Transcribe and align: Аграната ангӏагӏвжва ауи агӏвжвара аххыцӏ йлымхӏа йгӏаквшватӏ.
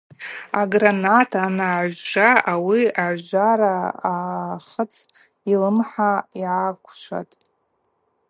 Аграната 0.61 1.37
ангӏагӏвжва 1.45 2.29
ауи 2.51 2.81
агӏвжвара 3.03 3.73
аххыцӏ 4.11 5.07
йлымхӏа 5.51 6.11
йгӏаквшватӏ. 6.41 7.35